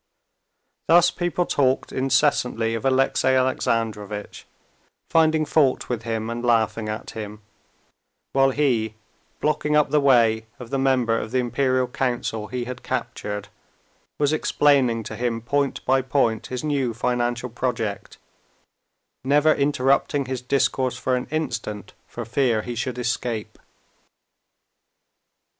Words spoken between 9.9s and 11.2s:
the way of the member